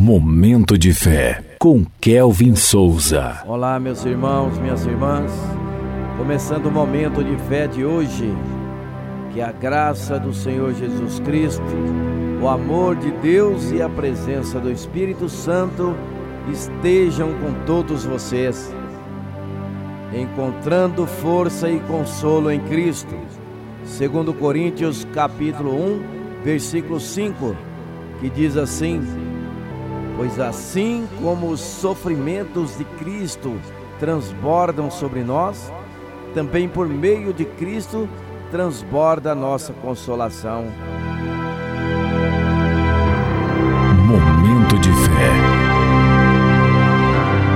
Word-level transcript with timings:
Momento 0.00 0.78
de 0.78 0.92
fé 0.94 1.42
com 1.58 1.84
Kelvin 2.00 2.54
Souza. 2.54 3.42
Olá, 3.44 3.80
meus 3.80 4.04
irmãos, 4.04 4.56
minhas 4.56 4.86
irmãs. 4.86 5.32
Começando 6.16 6.66
o 6.66 6.70
momento 6.70 7.22
de 7.22 7.36
fé 7.48 7.66
de 7.66 7.84
hoje. 7.84 8.32
Que 9.32 9.40
a 9.40 9.50
graça 9.50 10.16
do 10.16 10.32
Senhor 10.32 10.72
Jesus 10.72 11.18
Cristo, 11.18 11.64
o 12.40 12.48
amor 12.48 12.94
de 12.94 13.10
Deus 13.10 13.72
e 13.72 13.82
a 13.82 13.88
presença 13.88 14.60
do 14.60 14.70
Espírito 14.70 15.28
Santo 15.28 15.96
estejam 16.48 17.32
com 17.40 17.52
todos 17.66 18.04
vocês, 18.04 18.72
encontrando 20.14 21.08
força 21.08 21.68
e 21.68 21.80
consolo 21.80 22.52
em 22.52 22.60
Cristo. 22.60 23.16
Segundo 23.84 24.32
Coríntios 24.32 25.04
capítulo 25.12 25.74
1, 25.74 26.02
versículo 26.44 27.00
5, 27.00 27.56
que 28.20 28.30
diz 28.30 28.56
assim: 28.56 29.02
Pois 30.18 30.40
assim 30.40 31.08
como 31.22 31.48
os 31.48 31.60
sofrimentos 31.60 32.76
de 32.76 32.84
Cristo 32.84 33.56
transbordam 34.00 34.90
sobre 34.90 35.22
nós, 35.22 35.72
também 36.34 36.68
por 36.68 36.88
meio 36.88 37.32
de 37.32 37.44
Cristo 37.44 38.08
transborda 38.50 39.30
a 39.30 39.34
nossa 39.36 39.72
consolação. 39.74 40.64
Momento 44.08 44.76
de 44.80 44.90
fé. 44.90 45.32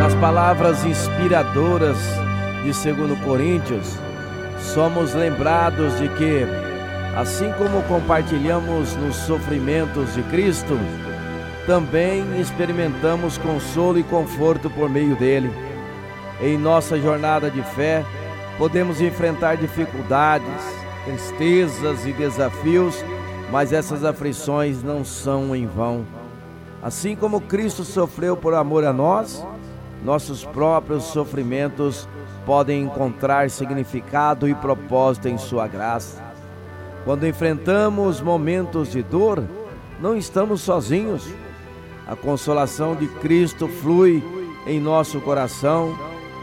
Nas 0.00 0.16
palavras 0.16 0.84
inspiradoras 0.84 1.96
de 2.64 2.92
2 2.92 3.20
Coríntios, 3.20 3.96
somos 4.58 5.14
lembrados 5.14 5.96
de 6.00 6.08
que, 6.08 6.44
assim 7.16 7.52
como 7.52 7.84
compartilhamos 7.84 8.96
nos 8.96 9.14
sofrimentos 9.14 10.12
de 10.12 10.24
Cristo, 10.24 10.76
também 11.68 12.40
experimentamos 12.40 13.36
consolo 13.36 13.98
e 13.98 14.02
conforto 14.02 14.70
por 14.70 14.88
meio 14.88 15.14
dele. 15.14 15.50
Em 16.40 16.56
nossa 16.56 16.98
jornada 16.98 17.50
de 17.50 17.62
fé, 17.62 18.06
podemos 18.56 19.02
enfrentar 19.02 19.58
dificuldades, 19.58 20.48
tristezas 21.04 22.06
e 22.06 22.12
desafios, 22.14 23.04
mas 23.52 23.70
essas 23.70 24.02
aflições 24.02 24.82
não 24.82 25.04
são 25.04 25.54
em 25.54 25.66
vão. 25.66 26.06
Assim 26.82 27.14
como 27.14 27.38
Cristo 27.38 27.84
sofreu 27.84 28.34
por 28.34 28.54
amor 28.54 28.82
a 28.86 28.92
nós, 28.92 29.44
nossos 30.02 30.46
próprios 30.46 31.04
sofrimentos 31.04 32.08
podem 32.46 32.80
encontrar 32.80 33.50
significado 33.50 34.48
e 34.48 34.54
propósito 34.54 35.28
em 35.28 35.36
Sua 35.36 35.68
graça. 35.68 36.24
Quando 37.04 37.26
enfrentamos 37.26 38.22
momentos 38.22 38.90
de 38.90 39.02
dor, 39.02 39.44
não 40.00 40.16
estamos 40.16 40.62
sozinhos. 40.62 41.28
A 42.08 42.16
consolação 42.16 42.96
de 42.96 43.06
Cristo 43.06 43.68
flui 43.68 44.24
em 44.66 44.80
nosso 44.80 45.20
coração 45.20 45.94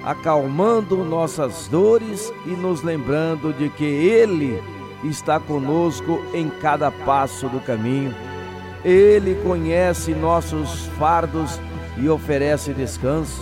acalmando 0.05 1.03
nossas 1.03 1.67
dores 1.67 2.31
e 2.45 2.51
nos 2.51 2.83
lembrando 2.83 3.51
de 3.51 3.69
que 3.69 3.83
Ele 3.83 4.61
está 5.03 5.39
conosco 5.39 6.23
em 6.31 6.47
cada 6.47 6.91
passo 6.91 7.49
do 7.49 7.59
caminho. 7.59 8.13
Ele 8.83 9.33
conhece 9.43 10.13
nossos 10.13 10.85
fardos 10.99 11.59
e 11.97 12.07
oferece 12.07 12.71
descanso. 12.71 13.41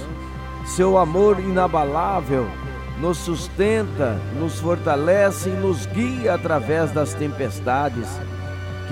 Seu 0.65 0.97
amor 0.97 1.37
inabalável 1.37 2.47
nos 3.01 3.17
sustenta, 3.17 4.17
nos 4.39 4.61
fortalece 4.61 5.49
e 5.49 5.53
nos 5.53 5.85
guia 5.87 6.35
através 6.35 6.91
das 6.91 7.13
tempestades. 7.13 8.07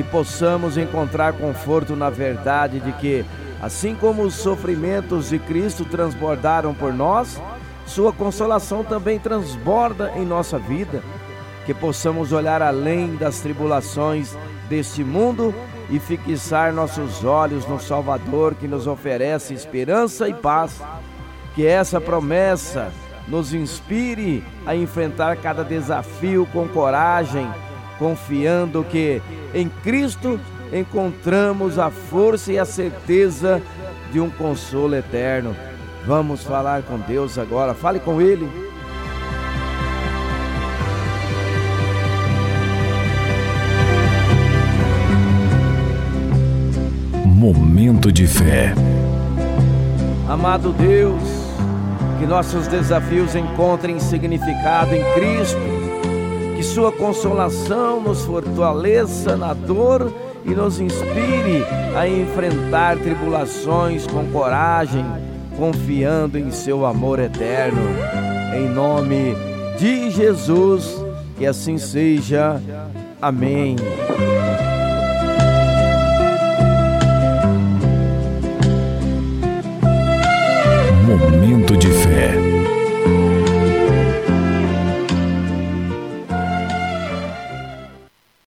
Que 0.02 0.08
possamos 0.08 0.80
encontrar 0.80 1.34
conforto 1.34 1.96
na 1.96 2.10
verdade 2.10 2.80
de 2.80 2.92
que, 2.94 3.24
assim 3.62 3.94
como 3.94 4.24
os 4.24 4.34
sofrimentos 4.34 5.30
de 5.30 5.38
Cristo 5.38 5.86
transbordaram 5.86 6.74
por 6.74 6.92
nós, 6.92 7.40
sua 7.86 8.12
consolação 8.12 8.84
também 8.84 9.20
transborda 9.20 10.12
em 10.16 10.26
nossa 10.26 10.58
vida, 10.58 11.04
que 11.68 11.74
possamos 11.76 12.32
olhar 12.32 12.64
além 12.64 13.16
das 13.16 13.42
tribulações 13.42 14.36
deste 14.68 15.04
mundo 15.04 15.54
e 15.88 16.00
fixar 16.00 16.74
nossos 16.74 17.24
olhos 17.24 17.68
no 17.68 17.80
Salvador 17.80 18.56
que 18.56 18.68
nos 18.68 18.88
oferece 18.88 19.54
esperança 19.54 20.28
e 20.28 20.34
paz. 20.34 20.82
Que 21.54 21.68
essa 21.68 22.02
promessa 22.02 22.92
nos 23.28 23.54
inspire 23.54 24.44
a 24.66 24.76
enfrentar 24.76 25.38
cada 25.38 25.64
desafio 25.64 26.48
com 26.52 26.68
coragem, 26.68 27.48
confiando 28.02 28.84
que 28.84 29.22
em 29.54 29.70
Cristo 29.84 30.40
encontramos 30.74 31.78
a 31.78 31.92
força 31.92 32.52
e 32.52 32.58
a 32.58 32.66
certeza 32.66 33.62
de 34.12 34.20
um 34.20 34.28
consolo 34.28 34.96
eterno. 34.96 35.56
Vamos 36.08 36.44
falar 36.44 36.82
com 36.82 36.98
Deus 36.98 37.38
agora. 37.38 37.76
Fale 37.76 38.00
com 38.00 38.20
Ele. 38.20 38.50
Momento 47.24 48.12
de 48.12 48.26
fé. 48.26 48.74
Amado 50.28 50.74
Deus, 50.74 51.22
que 52.20 52.26
nossos 52.26 52.66
desafios 52.66 53.36
encontrem 53.36 54.00
significado 54.00 54.96
em 54.96 55.04
Cristo, 55.14 55.81
que 56.62 56.68
Sua 56.68 56.92
consolação 56.92 58.00
nos 58.00 58.24
fortaleça 58.24 59.36
na 59.36 59.52
dor 59.52 60.14
e 60.46 60.52
nos 60.52 60.80
inspire 60.80 61.66
a 61.98 62.08
enfrentar 62.08 63.00
tribulações 63.00 64.06
com 64.06 64.28
coragem 64.28 65.04
confiando 65.58 66.38
em 66.38 66.52
seu 66.52 66.86
amor 66.86 67.18
eterno. 67.18 67.82
Em 68.56 68.70
nome 68.70 69.36
de 69.80 70.12
Jesus, 70.12 71.04
que 71.36 71.48
assim 71.48 71.80
seja. 71.80 72.62
Amém. 73.20 73.76